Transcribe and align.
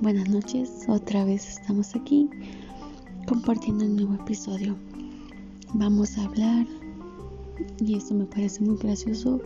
Buenas 0.00 0.30
noches, 0.30 0.86
otra 0.88 1.26
vez 1.26 1.46
estamos 1.46 1.94
aquí 1.94 2.26
compartiendo 3.28 3.84
un 3.84 3.96
nuevo 3.96 4.14
episodio. 4.14 4.74
Vamos 5.74 6.16
a 6.16 6.24
hablar, 6.24 6.66
y 7.78 7.98
esto 7.98 8.14
me 8.14 8.24
parece 8.24 8.62
muy 8.62 8.78
gracioso, 8.78 9.38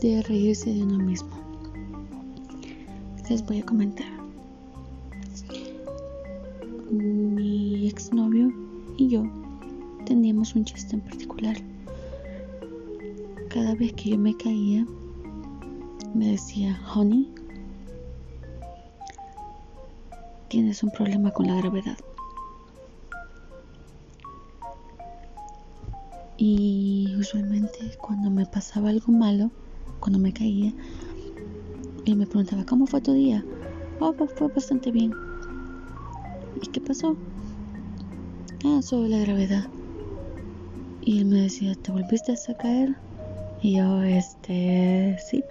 de 0.00 0.20
reírse 0.22 0.74
de 0.74 0.82
uno 0.82 0.98
mismo. 0.98 1.30
Les 3.30 3.46
voy 3.46 3.60
a 3.60 3.64
comentar. 3.64 4.10
Mi 6.90 7.86
exnovio 7.86 8.52
y 8.96 9.10
yo 9.10 9.22
teníamos 10.06 10.56
un 10.56 10.64
chiste 10.64 10.96
en 10.96 11.02
particular. 11.02 11.56
Cada 13.48 13.76
vez 13.76 13.92
que 13.92 14.10
yo 14.10 14.18
me 14.18 14.36
caía, 14.36 14.84
me 16.14 16.32
decía, 16.32 16.80
honey, 16.92 17.32
tienes 20.48 20.82
un 20.82 20.90
problema 20.90 21.30
con 21.30 21.46
la 21.46 21.56
gravedad. 21.56 21.96
Y 26.36 27.16
usualmente 27.18 27.78
cuando 28.00 28.30
me 28.30 28.46
pasaba 28.46 28.90
algo 28.90 29.12
malo, 29.12 29.50
cuando 30.00 30.18
me 30.18 30.32
caía, 30.32 30.72
él 32.06 32.16
me 32.16 32.26
preguntaba, 32.26 32.64
¿cómo 32.64 32.86
fue 32.86 33.00
tu 33.00 33.12
día? 33.12 33.44
Oh, 34.00 34.12
pues 34.12 34.30
fue 34.36 34.48
bastante 34.48 34.90
bien. 34.90 35.12
¿Y 36.62 36.66
qué 36.68 36.80
pasó? 36.80 37.16
Ah, 38.64 38.80
sobre 38.82 39.08
la 39.08 39.18
gravedad. 39.18 39.68
Y 41.02 41.18
él 41.18 41.26
me 41.26 41.42
decía, 41.42 41.74
¿te 41.74 41.90
volviste 41.90 42.32
a 42.32 42.54
caer? 42.54 42.96
Y 43.60 43.76
yo, 43.76 44.02
este, 44.02 45.16
sí. 45.18 45.42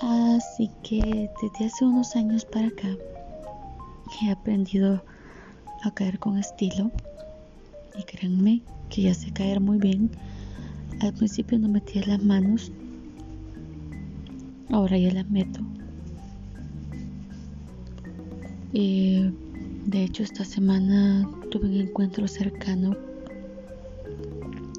Así 0.00 0.70
que 0.84 1.28
desde 1.42 1.66
hace 1.66 1.84
unos 1.84 2.14
años 2.14 2.44
para 2.44 2.68
acá 2.68 2.88
he 4.22 4.30
aprendido 4.30 5.02
a 5.82 5.90
caer 5.92 6.18
con 6.18 6.38
estilo 6.38 6.90
y 7.98 8.04
créanme 8.04 8.62
que 8.90 9.02
ya 9.02 9.14
sé 9.14 9.32
caer 9.32 9.60
muy 9.60 9.78
bien. 9.78 10.10
Al 11.00 11.12
principio 11.14 11.58
no 11.58 11.68
metía 11.68 12.06
las 12.06 12.22
manos, 12.22 12.70
ahora 14.70 14.96
ya 14.98 15.12
las 15.12 15.28
meto. 15.28 15.60
Eh, 18.72 19.32
de 19.86 20.04
hecho 20.04 20.22
esta 20.22 20.44
semana 20.44 21.28
tuve 21.50 21.66
un 21.66 21.80
encuentro 21.80 22.28
cercano 22.28 22.96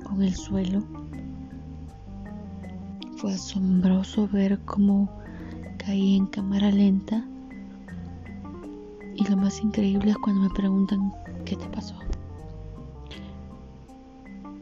con 0.04 0.22
el 0.22 0.36
suelo 0.36 0.98
fue 3.20 3.34
asombroso 3.34 4.30
ver 4.30 4.58
cómo 4.59 5.09
caí 5.78 6.16
en 6.16 6.25
cámara 6.28 6.72
lenta. 6.72 7.26
Y 9.14 9.30
lo 9.30 9.36
más 9.36 9.61
increíble 9.61 10.11
es 10.11 10.17
cuando 10.20 10.44
me 10.44 10.50
preguntan 10.52 11.11
qué 11.44 11.58
te 11.58 11.66
pasó. 11.66 11.95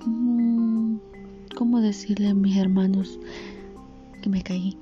Mm, 0.08 0.98
¿Cómo 1.56 1.82
decirle 1.82 2.30
a 2.30 2.34
mis 2.34 2.58
hermanos 2.58 3.20
que 4.24 4.30
me 4.30 4.42
caí? 4.42 4.76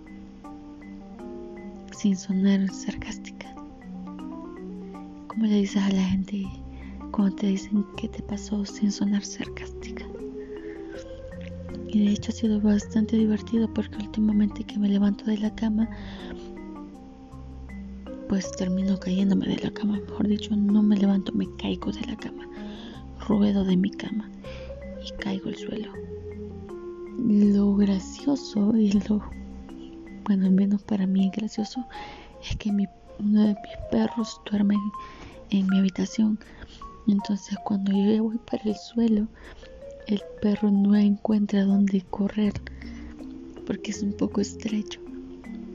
Sin 1.91 2.15
sonar 2.15 2.71
sarcástica. 2.71 3.53
¿Cómo 5.27 5.47
le 5.47 5.55
dices 5.55 5.83
a 5.83 5.89
la 5.89 6.03
gente 6.03 6.47
cuando 7.11 7.35
te 7.35 7.47
dicen 7.47 7.85
qué 7.97 8.07
te 8.07 8.23
pasó 8.23 8.65
sin 8.65 8.89
sonar 8.89 9.25
sarcástica? 9.25 10.05
Y 11.95 12.03
de 12.03 12.11
hecho 12.11 12.33
ha 12.33 12.35
sido 12.35 12.59
bastante 12.59 13.15
divertido 13.15 13.73
porque 13.73 13.95
últimamente 13.95 14.65
que 14.65 14.77
me 14.77 14.89
levanto 14.89 15.23
de 15.23 15.37
la 15.37 15.55
cama 15.55 15.87
pues 18.27 18.51
termino 18.57 18.99
cayéndome 18.99 19.47
de 19.47 19.59
la 19.59 19.71
cama. 19.71 20.01
Mejor 20.01 20.27
dicho 20.27 20.53
no 20.57 20.83
me 20.83 20.97
levanto 20.97 21.31
me 21.31 21.47
caigo 21.55 21.93
de 21.93 22.01
la 22.01 22.17
cama. 22.17 22.49
Ruedo 23.29 23.63
de 23.63 23.77
mi 23.77 23.89
cama 23.91 24.29
y 25.05 25.09
caigo 25.23 25.47
al 25.47 25.55
suelo. 25.55 25.93
Lo 27.17 27.73
gracioso 27.77 28.75
y 28.75 28.91
lo 29.07 29.23
bueno 30.25 30.47
al 30.47 30.51
menos 30.51 30.83
para 30.83 31.07
mí 31.07 31.31
gracioso 31.33 31.85
es 32.43 32.57
que 32.57 32.73
mi, 32.73 32.87
uno 33.19 33.39
de 33.39 33.53
mis 33.53 33.77
perros 33.89 34.41
duerme 34.51 34.75
en 35.49 35.65
mi 35.67 35.79
habitación. 35.79 36.37
Entonces 37.07 37.57
cuando 37.63 37.93
yo 37.93 38.21
voy 38.21 38.37
para 38.39 38.63
el 38.63 38.75
suelo 38.75 39.29
el 40.07 40.21
perro 40.41 40.69
no 40.71 40.95
encuentra 40.95 41.63
dónde 41.63 42.01
correr 42.09 42.53
porque 43.65 43.91
es 43.91 44.01
un 44.03 44.13
poco 44.13 44.41
estrecho. 44.41 44.99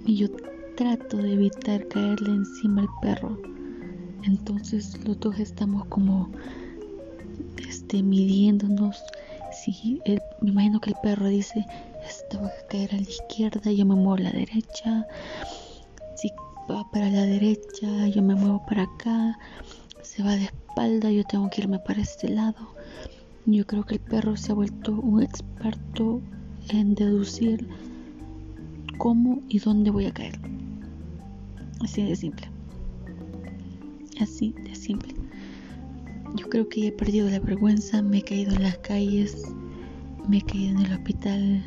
Y 0.06 0.16
yo 0.16 0.28
trato 0.76 1.16
de 1.16 1.34
evitar 1.34 1.86
caerle 1.88 2.30
encima 2.30 2.82
al 2.82 2.88
perro. 3.02 3.38
Entonces 4.22 4.98
los 5.04 5.19
dos 5.20 5.38
estamos 5.38 5.86
como 5.86 6.30
este 7.69 8.02
midiéndonos. 8.02 9.02
Si 9.52 10.00
me 10.40 10.50
imagino 10.50 10.80
que 10.80 10.90
el 10.90 10.96
perro 11.02 11.26
dice 11.26 11.66
esto 12.08 12.40
va 12.40 12.48
a 12.48 12.66
caer 12.69 12.94
a 12.94 12.96
la 12.96 13.02
izquierda 13.02 13.72
yo 13.72 13.84
me 13.84 13.94
muevo 13.94 14.14
a 14.14 14.20
la 14.20 14.30
derecha. 14.30 15.06
Si 16.16 16.32
va 16.70 16.88
para 16.90 17.10
la 17.10 17.22
derecha 17.22 18.06
yo 18.08 18.22
me 18.22 18.34
muevo 18.34 18.64
para 18.66 18.84
acá. 18.84 19.38
Se 20.02 20.22
va 20.22 20.36
de 20.36 20.44
espalda 20.44 21.10
yo 21.10 21.24
tengo 21.24 21.50
que 21.50 21.62
irme 21.62 21.78
para 21.80 22.00
este 22.00 22.28
lado 22.28 22.70
yo 23.46 23.66
creo 23.66 23.84
que 23.84 23.94
el 23.94 24.00
perro 24.00 24.36
se 24.36 24.52
ha 24.52 24.54
vuelto 24.54 24.92
un 24.92 25.22
experto 25.22 26.20
en 26.68 26.94
deducir 26.94 27.66
cómo 28.98 29.42
y 29.48 29.58
dónde 29.58 29.90
voy 29.90 30.06
a 30.06 30.12
caer. 30.12 30.38
Así 31.80 32.02
de 32.04 32.14
simple. 32.14 32.48
Así 34.20 34.54
de 34.64 34.74
simple. 34.74 35.14
Yo 36.36 36.48
creo 36.48 36.68
que 36.68 36.88
he 36.88 36.92
perdido 36.92 37.28
la 37.30 37.40
vergüenza, 37.40 38.02
me 38.02 38.18
he 38.18 38.22
caído 38.22 38.54
en 38.54 38.62
las 38.62 38.78
calles, 38.78 39.42
me 40.28 40.38
he 40.38 40.42
caído 40.42 40.78
en 40.78 40.86
el 40.86 40.92
hospital. 40.92 41.64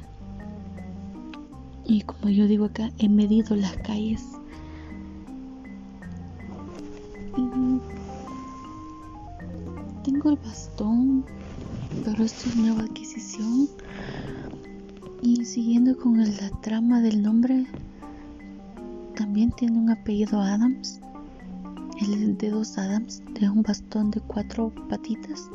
Y 1.86 2.02
como 2.04 2.30
yo 2.30 2.48
digo 2.48 2.66
acá, 2.66 2.92
he 3.00 3.10
medido 3.10 3.56
las 3.56 3.76
calles. 3.78 4.24
Y 7.36 7.80
tengo 10.04 10.30
el 10.30 10.38
bastón 10.38 11.26
esto 12.24 12.50
es 12.50 12.56
nueva 12.56 12.82
adquisición. 12.82 13.68
Y 15.22 15.46
siguiendo 15.46 15.98
con 15.98 16.18
la 16.18 16.50
trama 16.62 17.02
del 17.02 17.22
nombre, 17.22 17.66
también 19.16 19.52
tiene 19.52 19.78
un 19.78 19.90
apellido 19.90 20.40
Adams. 20.42 21.00
El 22.02 22.38
de 22.38 22.50
dos 22.50 22.78
Adams, 22.78 23.22
de 23.40 23.50
un 23.50 23.62
bastón 23.62 24.12
de 24.12 24.20
cuatro 24.22 24.74
patitas. 24.90 25.50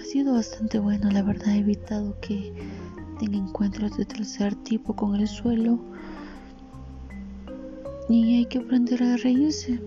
Ha 0.00 0.04
sido 0.04 0.34
bastante 0.34 0.78
bueno, 0.78 1.10
la 1.10 1.22
verdad. 1.22 1.54
He 1.54 1.58
evitado 1.58 2.18
que 2.20 2.52
tenga 3.18 3.36
encuentros 3.36 3.96
de 3.96 4.04
tercer 4.04 4.54
tipo 4.56 4.94
con 4.94 5.14
el 5.14 5.28
suelo. 5.28 5.78
Y 8.08 8.36
hay 8.36 8.46
que 8.46 8.58
aprender 8.58 9.02
a 9.02 9.16
reírse 9.16 9.80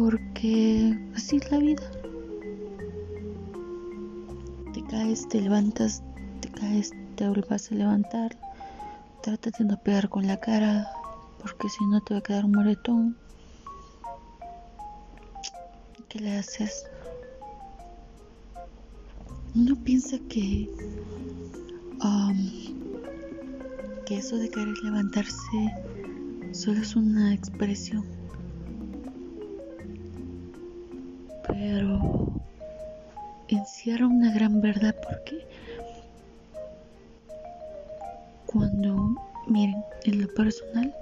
porque 0.00 0.98
así 1.14 1.36
es 1.36 1.50
la 1.50 1.58
vida. 1.58 1.90
Te 4.72 4.82
caes, 4.84 5.28
te 5.28 5.42
levantas, 5.42 6.02
te 6.40 6.50
caes, 6.50 6.92
te 7.16 7.28
vuelvas 7.28 7.70
a 7.70 7.74
levantar. 7.74 8.34
Trata 9.22 9.50
de 9.50 9.64
no 9.66 9.76
pegar 9.82 10.08
con 10.08 10.26
la 10.26 10.40
cara, 10.40 10.90
porque 11.42 11.68
si 11.68 11.84
no 11.84 12.00
te 12.00 12.14
va 12.14 12.20
a 12.20 12.22
quedar 12.22 12.46
un 12.46 12.52
moretón. 12.52 13.16
¿Qué 16.08 16.18
le 16.18 16.38
haces? 16.38 16.86
Uno 19.54 19.76
piensa 19.84 20.16
que 20.30 20.70
um, 22.02 22.50
que 24.06 24.16
eso 24.16 24.38
de 24.38 24.48
querer 24.48 24.78
levantarse 24.82 25.74
solo 26.52 26.80
es 26.80 26.96
una 26.96 27.34
expresión 27.34 28.19
pero 31.48 32.28
encierra 33.48 34.06
una 34.06 34.32
gran 34.32 34.60
verdad 34.60 34.94
porque 35.02 35.46
cuando, 38.46 39.14
miren, 39.46 39.82
en 40.04 40.22
lo 40.22 40.34
personal, 40.34 40.94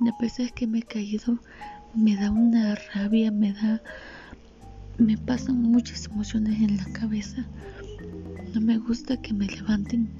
las 0.00 0.18
veces 0.18 0.52
que 0.52 0.66
me 0.66 0.80
he 0.80 0.82
caído, 0.82 1.38
me 1.94 2.16
da 2.16 2.30
una 2.30 2.74
rabia, 2.92 3.30
me 3.30 3.52
da, 3.52 3.80
me 4.98 5.16
pasan 5.16 5.62
muchas 5.62 6.06
emociones 6.06 6.60
en 6.60 6.76
la 6.76 6.86
cabeza. 6.92 7.46
No 8.52 8.60
me 8.60 8.78
gusta 8.78 9.16
que 9.16 9.32
me 9.32 9.46
levanten 9.46 10.10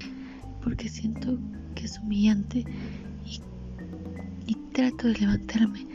porque 0.63 0.89
siento 0.89 1.39
que 1.75 1.87
es 1.87 1.99
humillante 1.99 2.65
y 4.47 4.55
trato 4.73 5.09
de 5.09 5.15
levantarme, 5.15 5.87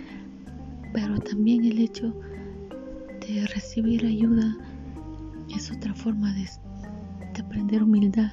pero 0.94 1.18
también 1.20 1.64
el 1.66 1.80
hecho 1.80 2.14
recibir 3.54 4.06
ayuda 4.06 4.56
es 5.56 5.72
otra 5.72 5.94
forma 5.94 6.34
de, 6.34 6.48
aprender 7.40 7.84
humildad 7.84 8.32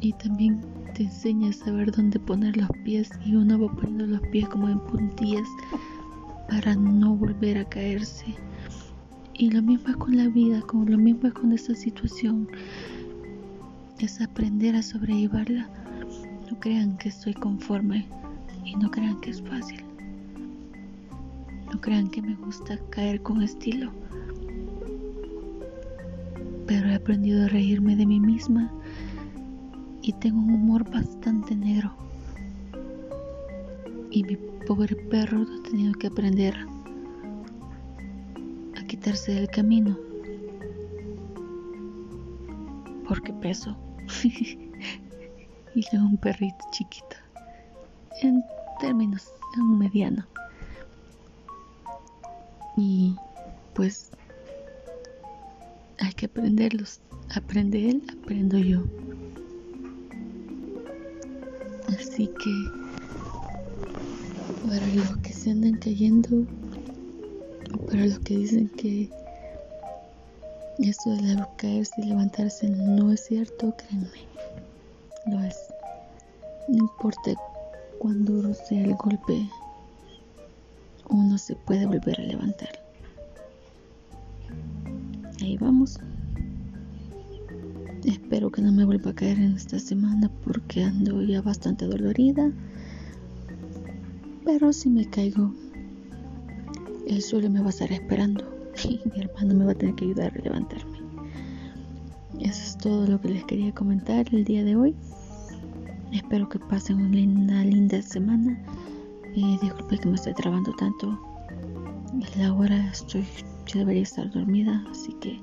y 0.00 0.12
también 0.14 0.60
te 0.94 1.04
enseña 1.04 1.50
a 1.50 1.52
saber 1.52 1.92
dónde 1.92 2.18
poner 2.18 2.56
los 2.56 2.68
pies 2.84 3.10
y 3.24 3.36
uno 3.36 3.60
va 3.60 3.72
poniendo 3.72 4.06
los 4.06 4.20
pies 4.28 4.48
como 4.48 4.68
en 4.68 4.80
puntillas 4.80 5.46
para 6.48 6.74
no 6.74 7.14
volver 7.14 7.58
a 7.58 7.64
caerse. 7.64 8.34
Y 9.34 9.50
lo 9.50 9.62
mismo 9.62 9.88
es 9.88 9.96
con 9.96 10.16
la 10.16 10.28
vida, 10.28 10.60
como 10.62 10.84
lo 10.84 10.98
mismo 10.98 11.28
es 11.28 11.34
con 11.34 11.52
esta 11.52 11.74
situación. 11.74 12.48
Es 14.00 14.20
aprender 14.20 14.74
a 14.74 14.82
sobrellevarla. 14.82 15.68
No 16.50 16.58
crean 16.58 16.96
que 16.98 17.08
estoy 17.08 17.34
conforme 17.34 18.06
y 18.64 18.74
no 18.74 18.90
crean 18.90 19.20
que 19.20 19.30
es 19.30 19.40
fácil. 19.42 19.91
No 21.72 21.80
crean 21.80 22.08
que 22.08 22.20
me 22.20 22.34
gusta 22.34 22.78
caer 22.90 23.22
con 23.22 23.42
estilo. 23.42 23.90
Pero 26.66 26.88
he 26.88 26.94
aprendido 26.94 27.44
a 27.44 27.48
reírme 27.48 27.96
de 27.96 28.04
mí 28.04 28.20
misma 28.20 28.70
y 30.02 30.12
tengo 30.12 30.38
un 30.38 30.52
humor 30.52 30.88
bastante 30.90 31.56
negro. 31.56 31.94
Y 34.10 34.22
mi 34.24 34.36
pobre 34.66 34.94
perro 34.94 35.40
ha 35.40 35.62
tenido 35.62 35.94
que 35.94 36.08
aprender 36.08 36.54
a 38.76 38.84
quitarse 38.84 39.32
del 39.32 39.48
camino. 39.48 39.96
Porque 43.08 43.32
peso. 43.32 43.74
y 44.24 45.80
es 45.80 45.92
un 45.94 46.18
perrito 46.18 46.64
chiquito. 46.72 47.16
En 48.20 48.44
términos, 48.78 49.32
un 49.56 49.78
mediano. 49.78 50.26
Y 52.76 53.16
pues 53.74 54.10
hay 55.98 56.12
que 56.14 56.26
aprenderlos. 56.26 57.00
Aprende 57.34 57.90
él, 57.90 58.02
aprendo 58.20 58.58
yo. 58.58 58.82
Así 61.88 62.26
que 62.26 62.82
para 64.66 64.86
los 64.94 65.16
que 65.18 65.32
se 65.32 65.50
andan 65.50 65.78
cayendo, 65.78 66.44
para 67.86 68.06
los 68.06 68.18
que 68.20 68.36
dicen 68.36 68.68
que 68.70 69.10
esto 70.78 71.10
de 71.10 71.44
caerse 71.56 72.00
y 72.00 72.04
levantarse 72.06 72.68
no 72.68 73.12
es 73.12 73.24
cierto, 73.24 73.74
créanme, 73.76 74.08
lo 75.26 75.40
es. 75.42 75.56
No 76.68 76.78
importa 76.78 77.32
cuán 77.98 78.24
duro 78.24 78.54
sea 78.54 78.82
el 78.82 78.94
golpe, 78.94 79.48
uno 81.08 81.38
se 81.38 81.54
puede 81.54 81.86
volver 81.86 82.20
a 82.20 82.24
levantar. 82.24 82.70
Ahí 85.40 85.56
vamos. 85.56 85.98
Espero 88.04 88.50
que 88.50 88.62
no 88.62 88.72
me 88.72 88.84
vuelva 88.84 89.10
a 89.10 89.14
caer 89.14 89.38
en 89.38 89.54
esta 89.54 89.78
semana 89.78 90.30
porque 90.44 90.82
ando 90.82 91.22
ya 91.22 91.40
bastante 91.40 91.86
dolorida. 91.86 92.50
Pero 94.44 94.72
si 94.72 94.90
me 94.90 95.08
caigo, 95.08 95.52
el 97.06 97.22
suelo 97.22 97.48
me 97.50 97.60
va 97.60 97.66
a 97.66 97.70
estar 97.70 97.92
esperando 97.92 98.44
y 98.84 99.00
mi 99.08 99.20
hermano 99.20 99.54
me 99.54 99.64
va 99.64 99.72
a 99.72 99.74
tener 99.74 99.94
que 99.94 100.04
ayudar 100.04 100.32
a 100.36 100.42
levantarme. 100.42 100.98
Eso 102.40 102.62
es 102.62 102.76
todo 102.78 103.06
lo 103.06 103.20
que 103.20 103.28
les 103.28 103.44
quería 103.44 103.72
comentar 103.72 104.26
el 104.32 104.44
día 104.44 104.64
de 104.64 104.74
hoy. 104.74 104.96
Espero 106.12 106.48
que 106.48 106.58
pasen 106.58 106.96
una 107.00 107.64
linda, 107.64 108.02
semana. 108.02 108.58
Eh, 109.34 109.58
disculpe 109.62 109.98
que 109.98 110.08
me 110.08 110.16
esté 110.16 110.34
trabando 110.34 110.72
tanto. 110.74 111.18
La 112.36 112.52
hora 112.52 112.90
estoy, 112.90 113.24
yo 113.66 113.78
debería 113.78 114.02
estar 114.02 114.30
dormida, 114.30 114.84
así 114.90 115.14
que 115.20 115.40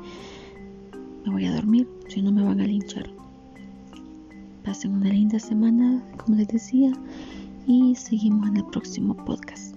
me 1.25 1.31
voy 1.31 1.45
a 1.45 1.55
dormir, 1.55 1.87
si 2.07 2.21
no 2.21 2.31
me 2.31 2.43
van 2.43 2.61
a 2.61 2.65
linchar. 2.65 3.09
Pasen 4.63 4.93
una 4.93 5.09
linda 5.09 5.39
semana, 5.39 6.03
como 6.17 6.37
les 6.37 6.49
decía, 6.49 6.91
y 7.65 7.95
seguimos 7.95 8.49
en 8.49 8.57
el 8.57 8.65
próximo 8.65 9.15
podcast. 9.25 9.75